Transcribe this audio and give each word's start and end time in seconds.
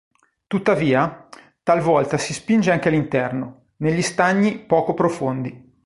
Tuttavia, 0.47 1.27
talvolta 1.61 2.17
si 2.17 2.33
spinge 2.33 2.71
anche 2.71 2.87
all'interno, 2.87 3.67
negli 3.77 4.01
stagni 4.01 4.65
poco 4.65 4.95
profondi. 4.95 5.75